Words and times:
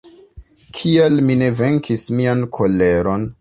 Kial 0.77 1.21
mi 1.27 1.35
ne 1.43 1.51
venkis 1.61 2.07
mian 2.21 2.43
koleron? 2.59 3.29